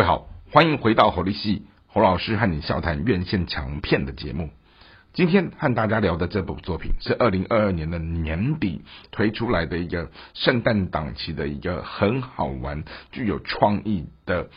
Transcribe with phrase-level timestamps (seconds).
[0.00, 4.48] 位好，欢迎回到侯立系侯老师和你笑谈院线强片的节目。
[5.12, 12.82] 今天和大家聊的这部作品是二零二二年的年底推出来的一个圣诞档期的一个很好玩、
[13.12, 14.48] 具有创意的。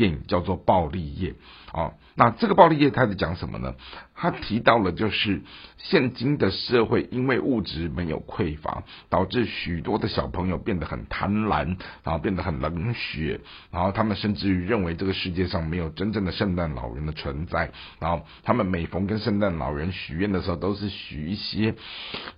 [0.00, 1.34] 电影叫做《暴力夜》
[1.78, 3.74] 啊，那这个《暴力夜》它是讲什么呢？
[4.14, 5.42] 它提到了就是
[5.76, 21.74] 现今的社会因为物质没有匮乏，导致许多的小朋友变得很贪婪，然后变得很冷血，然后他们甚至于认为这个世界上没有真正的圣诞老人的存在，然后他们每逢跟圣诞老人许愿的时候，都是许一些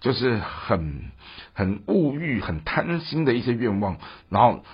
[0.01, 1.13] 就是很
[1.53, 3.99] 很物欲、很贪心的一些愿望，
[4.29, 4.65] 然后。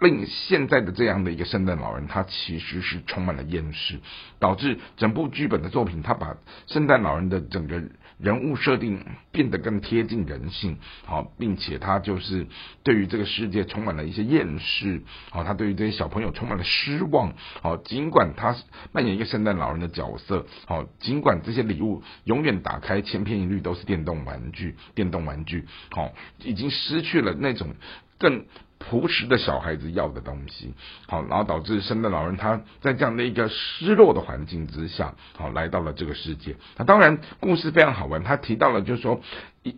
[0.00, 3.98] 令现在的这样的一个圣诞老人，他其实是充满了厌世，
[4.38, 7.82] 导致整部剧本的作品，他把圣诞老人的整个
[8.18, 12.46] 人物设定变得更贴近人性，好，并且他就是
[12.84, 18.56] 对于这个世界充满了一些厌世，好，他对于这些小朋友充满了失望，好，尽管他
[18.92, 26.12] 扮演一个圣诞老人的角色，好，尽管这些礼物永远打开千篇一律都是电动玩具，电动玩具，好，
[26.44, 27.74] 已经失去了那种
[28.18, 28.44] 更。
[28.80, 30.72] 朴实的小孩子要的东西，
[31.08, 36.54] 好，然后导致圣诞老人他在这样的一个失落的环境之下，好，来到了这个世界。
[36.76, 38.22] 那当然，故事非常好玩。
[38.22, 39.20] 他提到了，就是说，
[39.64, 39.74] 一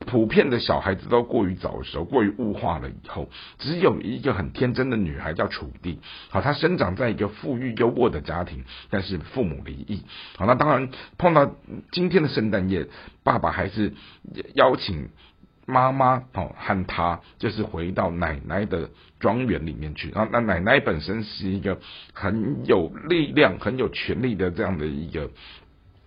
[0.00, 3.30] 普遍的小孩子都过于早熟，过于物化了以后，
[3.60, 6.00] 只有一个很天真的女孩叫楚地。
[6.28, 10.02] 好，她生长在一个富裕优渥的家庭，但是父母离异。
[10.36, 11.54] 好，那当然碰到
[11.92, 12.88] 今天的圣诞夜，
[13.22, 13.94] 爸爸还是
[14.54, 15.08] 邀请。
[15.70, 20.10] 妈妈哦，和他就是回到奶奶的庄园里面去。
[20.10, 21.80] 然后，那奶奶本身是一个
[22.12, 25.30] 很有力量、很有权力的这样的一个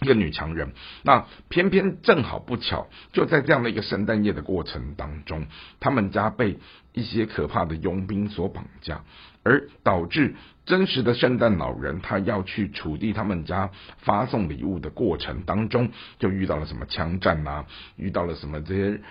[0.02, 0.74] 一个女强人。
[1.04, 5.48] 那偏偏正好不巧，就在这样的一个圣诞夜的过程当中，
[5.80, 6.60] 他们家被
[6.94, 9.02] 一些可怕的佣兵所绑架。
[9.46, 17.66] 而导致真实的圣诞老人，他要去楚地他们家发送礼物的过程当中，就遇到了什么枪战啊，
[17.98, 19.02] 遇到了什么这些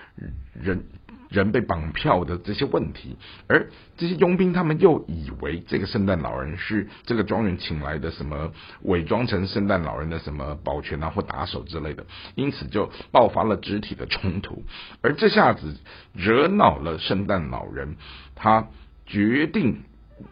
[0.54, 0.86] 人
[1.28, 8.52] 人被绑票的这些问题，而这些佣兵他们又以为这个圣诞老人是这个庄园请来的什么
[8.84, 12.06] 伪装成圣诞老人的什么保全啊或打手之类的，
[12.36, 14.64] 因此就爆发了肢体的冲突，
[15.02, 15.76] 而这下子
[16.14, 17.96] 惹恼了圣诞老人，人
[18.34, 18.68] 他
[19.06, 19.82] 决定。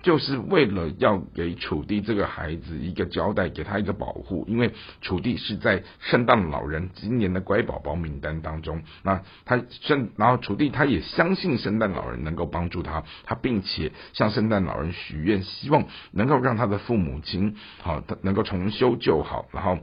[0.02, 8.84] 就是为了要给楚地这个孩子一个交代，给他一个保护，因为楚地是在圣诞老人今年的乖宝宝名单当中。
[9.02, 19.48] 那他圣，然后楚地他也相信圣诞老人能够帮助他，他并且向圣诞老人许愿，希望能够让他的父母亲好，他能够重修旧好。
[19.50, 19.80] 然后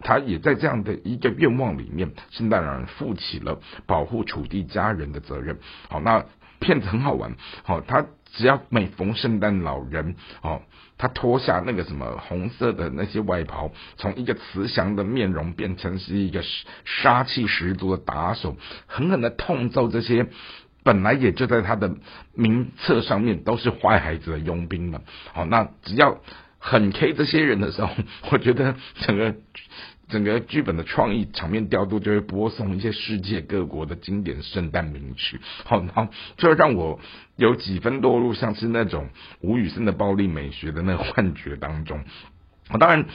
[0.00, 5.58] 他也在这样的一个愿望里面，圣诞老人负起了保护楚地家人的责任。
[5.90, 6.24] 好，那
[6.62, 7.36] 片子很好玩。
[7.64, 8.06] 好，他。
[8.34, 10.62] 只要每逢圣诞老人哦，
[10.96, 16.42] 他脱下那个什么红色的那些外袍，从一个慈祥的面容变成是一个
[16.86, 18.56] 杀气十足的打手，
[18.86, 20.28] 狠狠的痛揍这些
[20.82, 21.94] 本来也就在他的
[22.34, 25.02] 名册上面都是坏孩子的佣兵们。
[25.34, 26.18] 好，那只要
[26.58, 27.90] 很 K 这些人的时候，
[28.30, 29.34] 我觉得整个。
[30.12, 37.00] 整个剧本的创意、场面调度就会播送一些世界各国的经典圣诞名曲，好，然后就让我
[37.36, 39.08] 有几分落入像是那种
[39.40, 42.04] 吴宇森的暴力美学的那个幻觉当中。
[42.78, 43.06] 当然，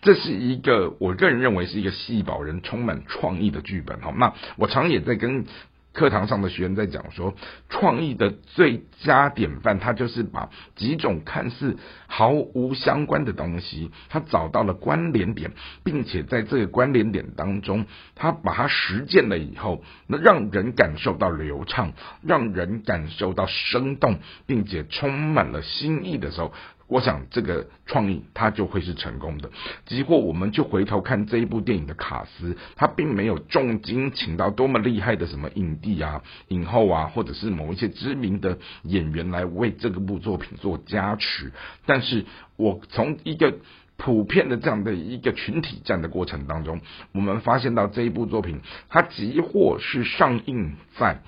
[0.00, 4.00] 这是一个我个人认为是一个戏宝人充满创意的剧本。
[4.00, 5.44] 好，那我常也在跟。
[5.92, 7.34] 课堂上的学员在讲说，
[7.68, 15.52] 创意的最佳典范，他就是把几种看似毫无相关的东西，他找到了关联点，
[15.82, 21.92] 并且在这个关联点当中，他把它实践了以后，那让人感受到流畅，
[22.22, 26.52] 让人感受到生动，并且充满了新意的时候。
[26.90, 29.48] 我想这个创意它就会是成功的。
[29.86, 41.52] 几乎我们就回头看这一部电影的卡斯，他并没有重金请到多么厉害的什么影帝啊、影后啊，或者是某一些知名的演员来为这个部作品做加持。
[41.86, 42.26] 但是
[42.56, 43.54] 我从一个
[43.96, 46.80] 普遍的这样的一个群体战的过程当中，
[47.12, 51.22] 我们发现到这一部作品，它几乎是上映在。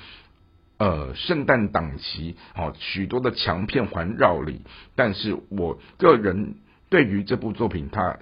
[0.83, 4.63] 呃，圣诞档期，哦，许多的强片环绕里，
[4.97, 6.57] 但是我个人
[6.89, 8.19] 对于这部作品，它，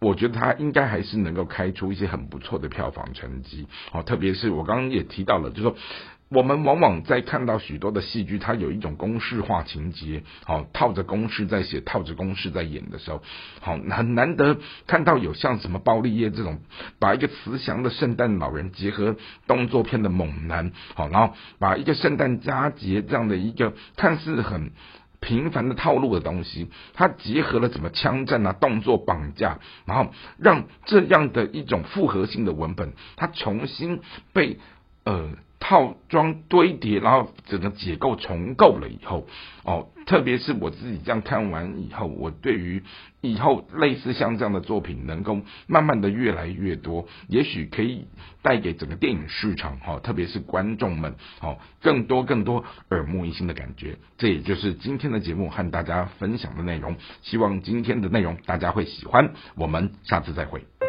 [0.00, 5.76] 我觉得它应该还是能够开出一些很不错的票房成绩，好，特别是我刚刚也提到了，就说。
[6.32, 13.20] 我们往往在看到许多的戏剧，它有一种公式化情节，好套着公式在写，套着公式在演的时候，
[13.60, 16.60] 好很难得看到有像什么暴力夜这种，
[17.00, 19.16] 把一个慈祥的圣诞老人结合
[19.48, 24.70] 动作片的猛男，好然后把一个圣诞佳节这样的一个看似很
[25.18, 34.00] 平凡的套路的东西，它结合了什么枪战啊、动作绑架，然后让这样的一种复合性的文本，它重新
[34.32, 34.60] 被
[35.02, 35.30] 呃。
[35.70, 39.28] 套装堆叠，然后整个结构重构了以后，
[39.62, 42.82] 哦，特别是我自己这样看完以后，我对于
[43.20, 48.08] 以后类似像这样的作品，能够慢慢的越来越多，也许可以
[48.42, 53.96] 带给整个电影市场哈，特别是观众们，哦，更多更多耳目一新的感觉。
[54.18, 59.34] 这也就是今天的节目和大家分享的内容，希望今天的内容大家会喜欢。
[59.54, 60.79] 我们下次再会。